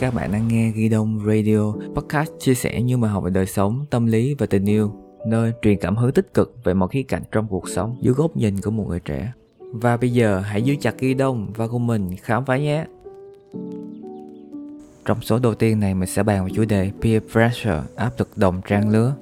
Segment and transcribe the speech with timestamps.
[0.00, 3.46] Các bạn đang nghe Ghi Đông Radio, podcast chia sẻ những bài học về đời
[3.46, 4.92] sống, tâm lý và tình yêu,
[5.26, 8.36] nơi truyền cảm hứng tích cực về mọi khía cạnh trong cuộc sống dưới góc
[8.36, 9.32] nhìn của một người trẻ.
[9.58, 12.84] Và bây giờ hãy giữ chặt Ghi Đông và cùng mình khám phá nhé.
[15.04, 18.28] Trong số đầu tiên này mình sẽ bàn về chủ đề peer pressure, áp lực
[18.36, 19.14] đồng trang lứa.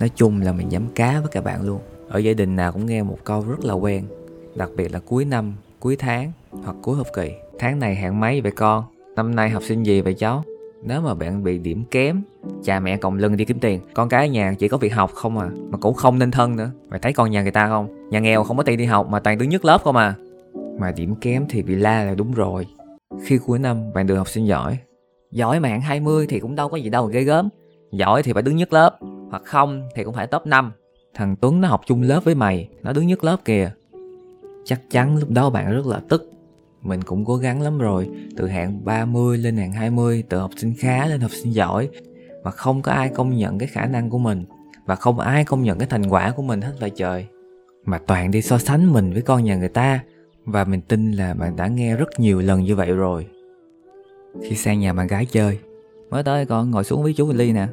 [0.00, 1.80] Nói chung là mình dám cá với các bạn luôn.
[2.08, 4.04] Ở gia đình nào cũng nghe một câu rất là quen,
[4.54, 7.30] đặc biệt là cuối năm, cuối tháng hoặc cuối học kỳ.
[7.58, 8.84] Tháng này hạng mấy vậy con?
[9.16, 10.44] Năm nay học sinh gì vậy cháu?
[10.82, 12.22] Nếu mà bạn bị điểm kém,
[12.62, 15.10] cha mẹ còng lưng đi kiếm tiền, con cái ở nhà chỉ có việc học
[15.14, 16.70] không à, mà cũng không nên thân nữa.
[16.88, 18.08] Mày thấy con nhà người ta không?
[18.10, 20.14] Nhà nghèo không có tiền đi học mà toàn đứng nhất lớp không à.
[20.78, 22.66] Mà điểm kém thì bị la là đúng rồi.
[23.22, 24.78] Khi cuối năm bạn được học sinh giỏi,
[25.30, 27.48] giỏi mà hạng 20 thì cũng đâu có gì đâu mà ghê gớm.
[27.92, 28.98] Giỏi thì phải đứng nhất lớp,
[29.30, 30.72] hoặc không thì cũng phải top 5.
[31.14, 33.70] Thằng Tuấn nó học chung lớp với mày, nó đứng nhất lớp kìa.
[34.64, 36.33] Chắc chắn lúc đó bạn rất là tức
[36.84, 38.10] mình cũng cố gắng lắm rồi.
[38.36, 41.88] Từ hạng 30 lên hạng 20 từ học sinh khá lên học sinh giỏi.
[42.44, 44.44] Mà không có ai công nhận cái khả năng của mình.
[44.86, 47.26] Và không ai công nhận cái thành quả của mình hết vậy trời.
[47.84, 50.00] Mà toàn đi so sánh mình với con nhà người ta.
[50.44, 53.26] Và mình tin là bạn đã nghe rất nhiều lần như vậy rồi.
[54.42, 55.58] Khi sang nhà bạn gái chơi,
[56.10, 57.66] mới tới con ngồi xuống với chú ly nè.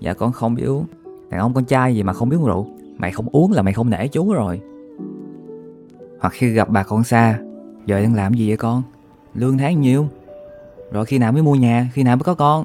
[0.00, 0.86] Dạ con không biết uống.
[1.30, 2.66] Đàn ông con trai gì mà không biết uống rượu?
[2.96, 4.60] Mày không uống là mày không nể chú rồi.
[6.20, 7.38] Hoặc khi gặp bà con xa
[7.86, 8.82] Giờ đang làm gì vậy con?
[9.34, 10.06] Lương tháng nhiêu?
[10.92, 12.64] Rồi khi nào mới mua nhà, khi nào mới có con?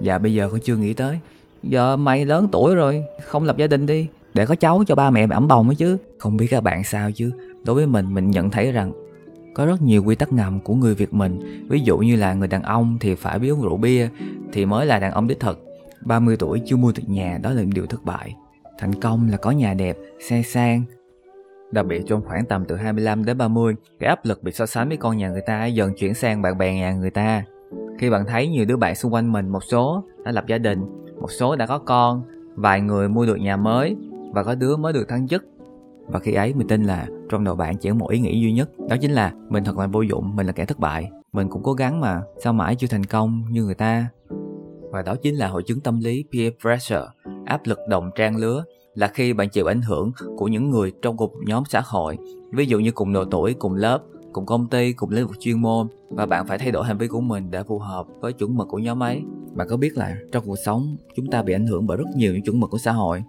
[0.00, 1.18] Dạ bây giờ con chưa nghĩ tới.
[1.62, 4.06] Giờ mày lớn tuổi rồi, không lập gia đình đi.
[4.34, 5.96] Để có cháu cho ba mẹ ẩm bồng ấy chứ.
[6.18, 7.30] Không biết các bạn sao chứ.
[7.64, 8.92] Đối với mình, mình nhận thấy rằng
[9.54, 11.66] có rất nhiều quy tắc ngầm của người Việt mình.
[11.68, 14.08] Ví dụ như là người đàn ông thì phải biết uống rượu bia
[14.52, 15.64] Thì mới là đàn ông đích thực.
[16.00, 18.34] 30 tuổi chưa mua được nhà đó là điều thất bại.
[18.78, 19.96] Thành công là có nhà đẹp,
[20.28, 20.82] xe sang,
[21.70, 24.88] Đặc biệt trong khoảng tầm từ 25 đến 30, cái áp lực bị so sánh
[24.88, 27.44] với con nhà người ta dần chuyển sang bạn bè nhà người ta.
[27.98, 30.80] Khi bạn thấy nhiều đứa bạn xung quanh mình một số đã lập gia đình,
[31.20, 32.22] một số đã có con,
[32.54, 33.96] vài người mua được nhà mới
[34.32, 35.44] và có đứa mới được thăng chức.
[36.06, 38.52] Và khi ấy mình tin là trong đầu bạn chỉ có một ý nghĩ duy
[38.52, 41.10] nhất, đó chính là mình thật là vô dụng, mình là kẻ thất bại.
[41.32, 44.06] Mình cũng cố gắng mà, sao mãi chưa thành công như người ta.
[44.90, 47.06] Và đó chính là hội chứng tâm lý peer pressure,
[47.44, 48.64] áp lực đồng trang lứa
[48.94, 52.18] là khi bạn chịu ảnh hưởng của những người trong cùng nhóm xã hội,
[52.52, 55.62] ví dụ như cùng độ tuổi, cùng lớp, cùng công ty, cùng lĩnh vực chuyên
[55.62, 58.56] môn và bạn phải thay đổi hành vi của mình để phù hợp với chuẩn
[58.56, 59.22] mực của nhóm ấy.
[59.54, 62.32] Bạn có biết là trong cuộc sống chúng ta bị ảnh hưởng bởi rất nhiều
[62.32, 63.22] những chuẩn mực của xã hội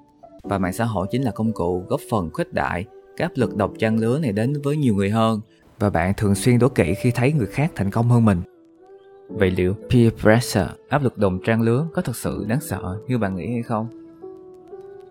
[0.43, 2.85] và mạng xã hội chính là công cụ góp phần khuếch đại
[3.17, 5.41] cái áp lực độc trang lứa này đến với nhiều người hơn
[5.79, 8.41] và bạn thường xuyên đố kỵ khi thấy người khác thành công hơn mình.
[9.29, 13.17] Vậy liệu peer pressure, áp lực đồng trang lứa có thật sự đáng sợ như
[13.17, 14.04] bạn nghĩ hay không?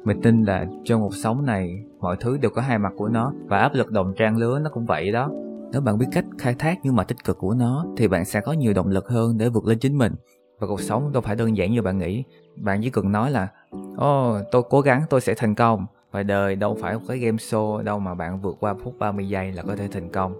[0.04, 3.32] Mình tin là trong cuộc sống này mọi thứ đều có hai mặt của nó
[3.46, 5.30] và áp lực đồng trang lứa nó cũng vậy đó.
[5.72, 8.40] Nếu bạn biết cách khai thác những mặt tích cực của nó thì bạn sẽ
[8.40, 10.12] có nhiều động lực hơn để vượt lên chính mình.
[10.58, 12.24] Và cuộc sống đâu phải đơn giản như bạn nghĩ.
[12.56, 13.48] Bạn chỉ cần nói là
[13.96, 15.86] Ồ, oh, tôi cố gắng tôi sẽ thành công.
[16.10, 19.28] Và đời đâu phải một cái game show đâu mà bạn vượt qua phút 30
[19.28, 20.34] giây là có thể thành công.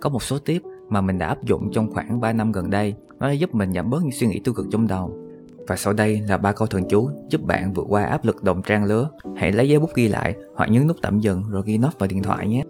[0.00, 2.94] Có một số tiếp mà mình đã áp dụng trong khoảng 3 năm gần đây
[3.18, 5.27] nó đã giúp mình giảm bớt những suy nghĩ tiêu cực trong đầu
[5.68, 8.62] và sau đây là ba câu thần chú giúp bạn vượt qua áp lực đồng
[8.62, 9.08] trang lứa.
[9.36, 12.06] Hãy lấy giấy bút ghi lại hoặc nhấn nút tạm dừng rồi ghi nốt vào
[12.06, 12.62] điện thoại nhé.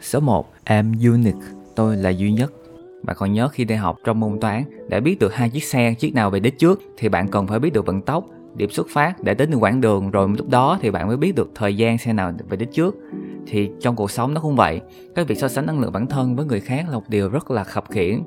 [0.00, 0.46] Số 1.
[0.64, 1.46] I'm unique.
[1.74, 2.52] Tôi là duy nhất.
[3.02, 5.94] Bạn còn nhớ khi đi học trong môn toán, để biết được hai chiếc xe,
[5.94, 8.24] chiếc nào về đích trước thì bạn cần phải biết được vận tốc,
[8.56, 11.34] điểm xuất phát để đến được quãng đường rồi lúc đó thì bạn mới biết
[11.34, 12.96] được thời gian xe nào về đích trước.
[13.46, 14.80] Thì trong cuộc sống nó cũng vậy,
[15.14, 17.50] cái việc so sánh năng lượng bản thân với người khác là một điều rất
[17.50, 18.22] là khập khiển.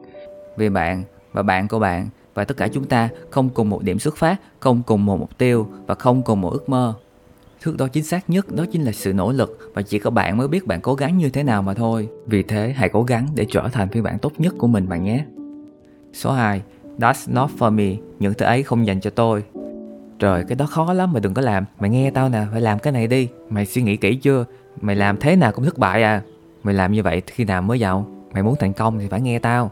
[0.57, 1.03] Vì bạn
[1.33, 4.41] và bạn của bạn và tất cả chúng ta không cùng một điểm xuất phát,
[4.59, 6.93] không cùng một mục tiêu và không cùng một ước mơ.
[7.61, 10.37] Thước đo chính xác nhất đó chính là sự nỗ lực và chỉ có bạn
[10.37, 12.09] mới biết bạn cố gắng như thế nào mà thôi.
[12.25, 15.03] Vì thế hãy cố gắng để trở thành phiên bản tốt nhất của mình bạn
[15.03, 15.25] nhé.
[16.13, 16.61] Số 2.
[16.99, 17.95] That's not for me.
[18.19, 19.43] Những thứ ấy không dành cho tôi.
[20.19, 21.65] Trời, cái đó khó lắm mà đừng có làm.
[21.79, 23.29] Mày nghe tao nè, phải làm cái này đi.
[23.49, 24.45] Mày suy nghĩ kỹ chưa?
[24.81, 26.21] Mày làm thế nào cũng thất bại à.
[26.63, 28.07] Mày làm như vậy khi nào mới giàu?
[28.33, 29.71] Mày muốn thành công thì phải nghe tao.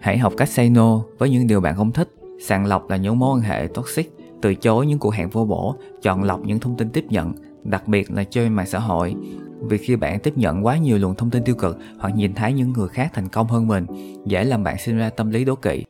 [0.00, 2.08] Hãy học cách say no với những điều bạn không thích,
[2.42, 4.12] sàng lọc là những mối quan hệ toxic,
[4.42, 7.32] từ chối những cuộc hẹn vô bổ, chọn lọc những thông tin tiếp nhận,
[7.64, 9.14] đặc biệt là chơi mạng xã hội.
[9.60, 12.52] Vì khi bạn tiếp nhận quá nhiều luồng thông tin tiêu cực hoặc nhìn thấy
[12.52, 13.86] những người khác thành công hơn mình,
[14.26, 15.84] dễ làm bạn sinh ra tâm lý đố kỵ.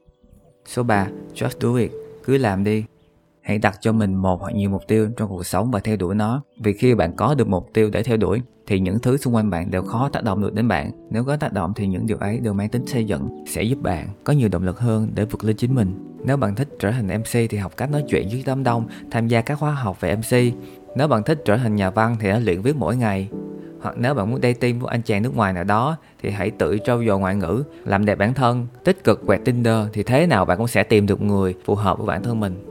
[0.66, 1.08] Số 3.
[1.34, 1.90] Just do it.
[2.24, 2.84] Cứ làm đi.
[3.40, 6.14] Hãy đặt cho mình một hoặc nhiều mục tiêu trong cuộc sống và theo đuổi
[6.14, 6.42] nó.
[6.60, 9.50] Vì khi bạn có được mục tiêu để theo đuổi, thì những thứ xung quanh
[9.50, 10.90] bạn đều khó tác động được đến bạn.
[11.10, 13.78] Nếu có tác động thì những điều ấy đều mang tính xây dựng, sẽ giúp
[13.82, 16.16] bạn có nhiều động lực hơn để vượt lên chính mình.
[16.24, 19.28] Nếu bạn thích trở thành MC thì học cách nói chuyện với đám đông, tham
[19.28, 20.54] gia các khóa học về MC.
[20.96, 23.28] Nếu bạn thích trở thành nhà văn thì hãy luyện viết mỗi ngày.
[23.80, 26.78] hoặc nếu bạn muốn dating với anh chàng nước ngoài nào đó thì hãy tự
[26.84, 30.44] trau dồi ngoại ngữ làm đẹp bản thân tích cực quẹt tinder thì thế nào
[30.44, 32.64] bạn cũng sẽ tìm được người phù hợp với bản thân mình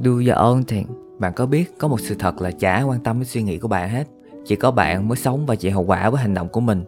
[0.00, 0.86] do your own thing
[1.18, 3.68] bạn có biết có một sự thật là chả quan tâm đến suy nghĩ của
[3.68, 4.04] bạn hết
[4.44, 6.84] chỉ có bạn mới sống và chịu hậu quả với hành động của mình.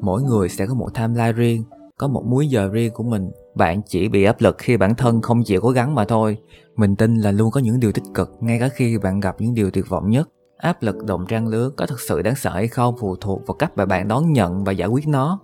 [0.00, 1.64] Mỗi người sẽ có một timeline riêng,
[1.98, 3.30] có một múi giờ riêng của mình.
[3.54, 6.38] Bạn chỉ bị áp lực khi bản thân không chịu cố gắng mà thôi.
[6.76, 9.54] Mình tin là luôn có những điều tích cực ngay cả khi bạn gặp những
[9.54, 10.28] điều tuyệt vọng nhất.
[10.56, 13.54] Áp lực đồng trang lứa có thực sự đáng sợ hay không phụ thuộc vào
[13.54, 15.40] cách mà bạn đón nhận và giải quyết nó.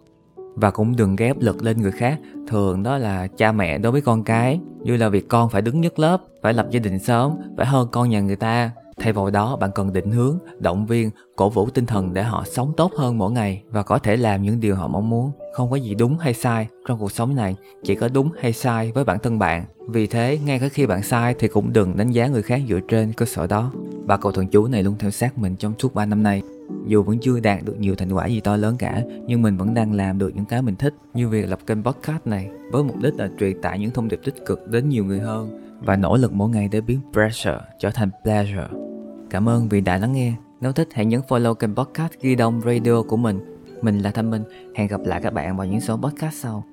[0.54, 2.18] Và cũng đừng gây áp lực lên người khác.
[2.48, 4.60] Thường đó là cha mẹ đối với con cái.
[4.82, 7.88] Như là việc con phải đứng nhất lớp, phải lập gia đình sớm, phải hơn
[7.92, 8.70] con nhà người ta
[9.00, 12.44] thay vào đó, bạn cần định hướng, động viên, cổ vũ tinh thần để họ
[12.46, 15.32] sống tốt hơn mỗi ngày và có thể làm những điều họ mong muốn.
[15.52, 18.92] Không có gì đúng hay sai trong cuộc sống này, chỉ có đúng hay sai
[18.92, 19.64] với bản thân bạn.
[19.88, 22.80] Vì thế, ngay cả khi bạn sai thì cũng đừng đánh giá người khác dựa
[22.88, 23.72] trên cơ sở đó.
[24.04, 26.42] Và cậu thần chú này luôn theo sát mình trong suốt 3 năm nay.
[26.86, 29.74] Dù vẫn chưa đạt được nhiều thành quả gì to lớn cả, nhưng mình vẫn
[29.74, 30.94] đang làm được những cái mình thích.
[31.14, 34.20] Như việc lập kênh podcast này, với mục đích là truyền tải những thông điệp
[34.24, 37.90] tích cực đến nhiều người hơn và nỗ lực mỗi ngày để biến pressure trở
[37.90, 38.89] thành pleasure
[39.30, 40.32] cảm ơn vì đã lắng nghe.
[40.60, 43.40] Nếu thích, hãy nhấn follow kênh podcast ghi đông radio của mình.
[43.82, 44.42] Mình là thanh minh.
[44.74, 46.64] Hẹn gặp lại các bạn vào những số podcast sau.